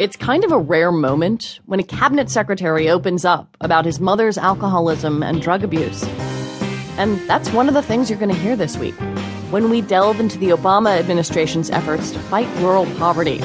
It's 0.00 0.16
kind 0.16 0.44
of 0.44 0.50
a 0.50 0.58
rare 0.58 0.92
moment 0.92 1.60
when 1.66 1.78
a 1.78 1.82
cabinet 1.82 2.30
secretary 2.30 2.88
opens 2.88 3.26
up 3.26 3.54
about 3.60 3.84
his 3.84 4.00
mother's 4.00 4.38
alcoholism 4.38 5.22
and 5.22 5.42
drug 5.42 5.62
abuse. 5.62 6.02
And 6.96 7.18
that's 7.28 7.50
one 7.50 7.68
of 7.68 7.74
the 7.74 7.82
things 7.82 8.08
you're 8.08 8.18
going 8.18 8.34
to 8.34 8.40
hear 8.40 8.56
this 8.56 8.78
week 8.78 8.94
when 9.50 9.68
we 9.68 9.82
delve 9.82 10.18
into 10.18 10.38
the 10.38 10.48
Obama 10.48 10.98
administration's 10.98 11.68
efforts 11.68 12.12
to 12.12 12.18
fight 12.18 12.48
rural 12.62 12.86
poverty. 12.96 13.40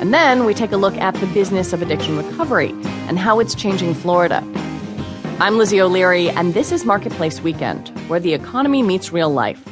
And 0.00 0.12
then 0.12 0.44
we 0.44 0.54
take 0.54 0.72
a 0.72 0.76
look 0.76 0.96
at 0.96 1.14
the 1.14 1.26
business 1.28 1.72
of 1.72 1.82
addiction 1.82 2.16
recovery 2.16 2.70
and 3.06 3.16
how 3.16 3.38
it's 3.38 3.54
changing 3.54 3.94
Florida. 3.94 4.44
I'm 5.38 5.56
Lizzie 5.56 5.80
O'Leary, 5.80 6.30
and 6.30 6.52
this 6.52 6.72
is 6.72 6.84
Marketplace 6.84 7.42
Weekend, 7.42 7.90
where 8.08 8.18
the 8.18 8.34
economy 8.34 8.82
meets 8.82 9.12
real 9.12 9.30
life. 9.30 9.64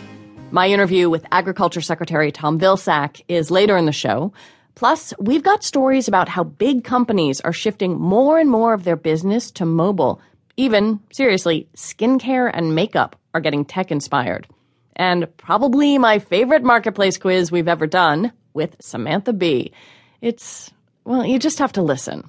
My 0.53 0.69
interview 0.69 1.11
with 1.11 1.27
Agriculture 1.33 1.81
Secretary 1.81 2.31
Tom 2.31 2.61
Vilsack 2.61 3.21
is 3.27 3.51
later 3.51 3.77
in 3.77 3.87
the 3.87 3.93
show. 3.93 4.33
Plus, 4.75 5.13
we've 5.19 5.43
got 5.43 5.65
stories 5.65 6.09
about 6.09 6.29
how 6.29 6.45
big 6.45 6.85
companies 6.85 7.41
are 7.41 7.53
shifting 7.53 7.99
more 7.99 8.39
and 8.39 8.51
more 8.51 8.73
of 8.73 8.85
their 8.85 8.97
business 8.97 9.51
to 9.53 9.67
mobile. 9.67 10.21
Even, 10.57 11.01
seriously, 11.13 11.69
skincare 11.77 12.51
and 12.53 12.75
makeup 12.75 13.17
are 13.35 13.41
getting 13.41 13.65
tech 13.65 13.91
inspired. 13.91 14.47
And 14.97 15.35
probably 15.37 15.99
my 15.99 16.19
favorite 16.19 16.63
marketplace 16.63 17.19
quiz 17.19 17.51
we've 17.51 17.69
ever 17.69 17.87
done 17.87 18.33
with 18.53 18.77
Samantha 18.81 19.33
Bee. 19.33 19.73
It's, 20.21 20.71
well, 21.05 21.25
you 21.25 21.39
just 21.39 21.59
have 21.59 21.73
to 21.73 21.83
listen. 21.83 22.29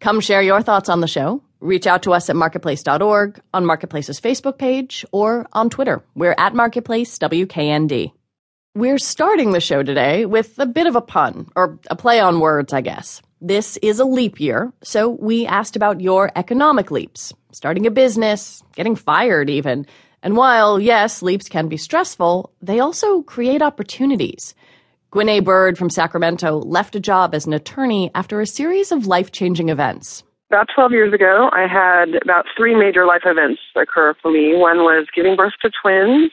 Come 0.00 0.20
share 0.20 0.42
your 0.42 0.62
thoughts 0.62 0.88
on 0.88 1.00
the 1.00 1.08
show. 1.08 1.42
Reach 1.60 1.86
out 1.86 2.04
to 2.04 2.12
us 2.14 2.30
at 2.30 2.36
marketplace.org, 2.36 3.40
on 3.52 3.66
Marketplace's 3.66 4.18
Facebook 4.18 4.56
page, 4.56 5.04
or 5.12 5.46
on 5.52 5.68
Twitter. 5.68 6.02
We're 6.14 6.34
at 6.38 6.54
Marketplace 6.54 7.18
WKND. 7.18 8.12
We're 8.76 8.98
starting 8.98 9.50
the 9.50 9.60
show 9.60 9.82
today 9.82 10.26
with 10.26 10.56
a 10.60 10.64
bit 10.64 10.86
of 10.86 10.94
a 10.94 11.00
pun, 11.00 11.48
or 11.56 11.76
a 11.90 11.96
play 11.96 12.20
on 12.20 12.38
words, 12.38 12.72
I 12.72 12.82
guess. 12.82 13.20
This 13.40 13.76
is 13.78 13.98
a 13.98 14.04
leap 14.04 14.38
year, 14.38 14.72
so 14.80 15.08
we 15.08 15.44
asked 15.44 15.74
about 15.74 16.00
your 16.00 16.30
economic 16.36 16.92
leaps, 16.92 17.32
starting 17.50 17.84
a 17.84 17.90
business, 17.90 18.62
getting 18.76 18.94
fired 18.94 19.50
even. 19.50 19.86
And 20.22 20.36
while, 20.36 20.78
yes, 20.78 21.20
leaps 21.20 21.48
can 21.48 21.66
be 21.66 21.76
stressful, 21.76 22.52
they 22.62 22.78
also 22.78 23.22
create 23.22 23.60
opportunities. 23.60 24.54
Gwynne 25.10 25.42
Bird 25.42 25.76
from 25.76 25.90
Sacramento 25.90 26.58
left 26.58 26.94
a 26.94 27.00
job 27.00 27.34
as 27.34 27.46
an 27.46 27.52
attorney 27.52 28.12
after 28.14 28.40
a 28.40 28.46
series 28.46 28.92
of 28.92 29.08
life 29.08 29.32
changing 29.32 29.68
events. 29.68 30.22
About 30.48 30.68
12 30.72 30.92
years 30.92 31.12
ago, 31.12 31.50
I 31.52 31.66
had 31.66 32.22
about 32.22 32.44
three 32.56 32.76
major 32.76 33.04
life 33.04 33.22
events 33.24 33.60
occur 33.74 34.14
for 34.22 34.30
me. 34.30 34.56
One 34.56 34.78
was 34.78 35.08
giving 35.12 35.34
birth 35.34 35.54
to 35.62 35.72
twins, 35.82 36.30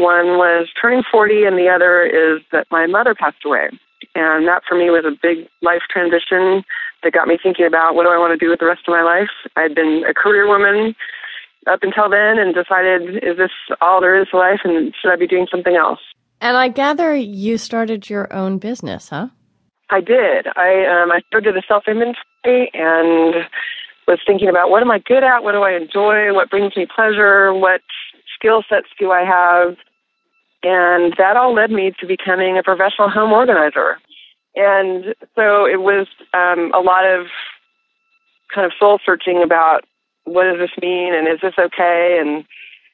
one 0.00 0.40
was 0.40 0.68
turning 0.80 1.02
40, 1.10 1.44
and 1.44 1.58
the 1.58 1.68
other 1.68 2.02
is 2.02 2.42
that 2.52 2.66
my 2.70 2.86
mother 2.86 3.14
passed 3.14 3.44
away. 3.44 3.68
And 4.14 4.48
that 4.48 4.62
for 4.68 4.76
me 4.76 4.90
was 4.90 5.04
a 5.04 5.14
big 5.22 5.46
life 5.62 5.82
transition 5.88 6.64
that 7.02 7.12
got 7.12 7.28
me 7.28 7.38
thinking 7.40 7.66
about 7.66 7.94
what 7.94 8.04
do 8.04 8.10
I 8.10 8.18
want 8.18 8.32
to 8.32 8.42
do 8.42 8.50
with 8.50 8.60
the 8.60 8.66
rest 8.66 8.82
of 8.88 8.92
my 8.92 9.02
life. 9.02 9.30
I'd 9.56 9.74
been 9.74 10.02
a 10.08 10.14
career 10.14 10.48
woman 10.48 10.94
up 11.66 11.80
until 11.82 12.08
then 12.08 12.38
and 12.38 12.54
decided, 12.54 13.22
is 13.22 13.36
this 13.36 13.52
all 13.80 14.00
there 14.00 14.20
is 14.20 14.28
to 14.30 14.38
life 14.38 14.60
and 14.64 14.94
should 15.00 15.12
I 15.12 15.16
be 15.16 15.26
doing 15.26 15.46
something 15.50 15.76
else? 15.76 16.00
And 16.40 16.56
I 16.56 16.68
gather 16.68 17.14
you 17.14 17.58
started 17.58 18.08
your 18.08 18.32
own 18.32 18.58
business, 18.58 19.10
huh? 19.10 19.28
I 19.90 20.00
did. 20.00 20.46
I 20.56 20.86
um, 20.86 21.12
I 21.12 21.20
started 21.26 21.56
a 21.56 21.62
self 21.66 21.84
inventory 21.86 22.70
and 22.72 23.44
was 24.06 24.20
thinking 24.26 24.48
about 24.48 24.70
what 24.70 24.82
am 24.82 24.90
I 24.90 24.98
good 24.98 25.22
at, 25.22 25.42
what 25.42 25.52
do 25.52 25.62
I 25.62 25.72
enjoy, 25.72 26.32
what 26.32 26.50
brings 26.50 26.76
me 26.76 26.86
pleasure, 26.86 27.52
what 27.52 27.82
skill 28.34 28.62
sets 28.68 28.88
do 28.98 29.10
I 29.10 29.24
have, 29.24 29.76
and 30.62 31.14
that 31.18 31.36
all 31.36 31.54
led 31.54 31.70
me 31.70 31.92
to 32.00 32.06
becoming 32.06 32.58
a 32.58 32.62
professional 32.62 33.08
home 33.08 33.32
organizer. 33.32 33.98
And 34.54 35.14
so 35.36 35.64
it 35.64 35.80
was 35.80 36.06
um, 36.34 36.72
a 36.74 36.80
lot 36.80 37.06
of 37.06 37.26
kind 38.54 38.66
of 38.66 38.72
soul 38.78 38.98
searching 39.04 39.42
about 39.42 39.84
what 40.24 40.44
does 40.44 40.58
this 40.58 40.82
mean 40.82 41.14
and 41.14 41.28
is 41.28 41.40
this 41.40 41.54
okay 41.58 42.18
and 42.20 42.44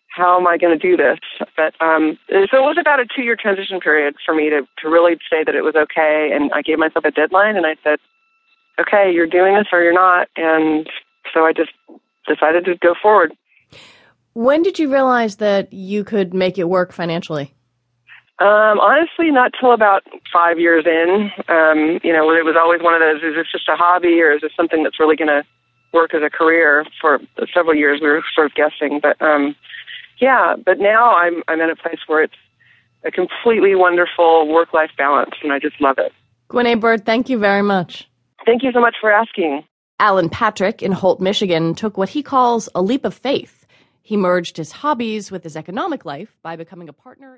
how 0.09 0.39
am 0.39 0.47
I 0.47 0.57
going 0.57 0.79
to 0.79 0.79
do 0.79 0.97
this? 0.97 1.19
But 1.57 1.75
um, 1.81 2.19
so 2.29 2.37
it 2.37 2.53
was 2.53 2.79
about 2.81 3.01
a 3.01 3.07
two 3.07 3.23
year 3.23 3.37
transition 3.37 3.81
period 3.81 4.15
for 4.25 4.35
me 4.35 4.49
to, 4.49 4.63
to 4.79 4.89
really 4.89 5.17
say 5.31 5.45
that 5.45 5.55
it 5.55 5.63
was 5.63 5.75
okay. 5.77 6.31
And 6.35 6.51
I 6.55 6.63
gave 6.63 6.79
myself 6.79 7.05
a 7.05 7.11
deadline 7.11 7.57
and 7.57 7.67
I 7.67 7.77
said, 7.85 7.99
okay, 8.81 9.11
you're 9.13 9.27
doing 9.27 9.55
this 9.55 9.67
or 9.73 9.83
you're 9.83 9.93
not. 9.93 10.29
And 10.37 10.89
so 11.35 11.45
I 11.45 11.53
just 11.53 11.71
decided 12.27 12.65
to 12.67 12.77
go 12.77 12.95
forward. 13.01 13.33
When 14.35 14.63
did 14.63 14.79
you 14.79 14.93
realize 14.93 15.37
that 15.37 15.73
you 15.73 16.05
could 16.05 16.35
make 16.35 16.59
it 16.59 16.69
work 16.69 16.93
financially? 16.93 17.55
Um, 18.39 18.79
honestly, 18.81 19.31
not 19.31 19.53
till 19.59 19.73
about 19.73 20.03
five 20.31 20.59
years 20.59 20.85
in. 20.85 21.31
Um, 21.49 22.01
you 22.05 22.13
know, 22.13 22.31
it 22.31 22.45
was 22.45 22.57
always 22.59 22.83
one 22.83 22.95
of 22.95 23.01
those: 23.01 23.23
is 23.23 23.35
this 23.35 23.47
just 23.51 23.69
a 23.69 23.77
hobby, 23.77 24.21
or 24.21 24.33
is 24.33 24.43
this 24.43 24.53
something 24.57 24.83
that's 24.83 25.01
really 25.01 25.17
going 25.17 25.29
to 25.29 25.43
work 25.95 26.15
as 26.15 26.23
a 26.23 26.29
career? 26.29 26.85
For 27.01 27.21
several 27.55 27.75
years, 27.75 28.01
we 28.03 28.09
were 28.09 28.23
sort 28.35 28.47
of 28.49 28.55
guessing, 28.55 29.01
but 29.01 29.21
um, 29.23 29.57
yeah. 30.21 30.55
But 30.63 30.79
now 30.79 31.17
I'm 31.17 31.43
I'm 31.49 31.61
in 31.63 31.71
a 31.71 31.77
place 31.77 32.01
where 32.07 32.23
it's 32.23 32.41
a 33.05 33.11
completely 33.11 33.75
wonderful 33.75 34.53
work-life 34.53 34.91
balance, 34.99 35.35
and 35.43 35.53
I 35.53 35.59
just 35.59 35.81
love 35.81 35.97
it. 35.99 36.13
Gwynne 36.49 36.79
Bird, 36.79 37.07
thank 37.07 37.31
you 37.31 37.39
very 37.39 37.63
much. 37.63 38.09
Thank 38.45 38.63
you 38.63 38.71
so 38.73 38.81
much 38.81 38.97
for 39.01 39.11
asking. 39.11 39.65
Alan 39.99 40.29
Patrick 40.29 40.83
in 40.83 40.93
Holt, 40.93 41.21
Michigan, 41.21 41.75
took 41.75 41.97
what 41.97 42.11
he 42.11 42.23
calls 42.23 42.69
a 42.75 42.83
leap 42.83 43.05
of 43.07 43.15
faith. 43.15 43.67
He 44.03 44.17
merged 44.17 44.57
his 44.59 44.71
hobbies 44.71 45.31
with 45.31 45.43
his 45.43 45.57
economic 45.57 46.05
life 46.05 46.37
by 46.43 46.55
becoming 46.55 46.89
a 46.89 46.93
partner. 46.93 47.35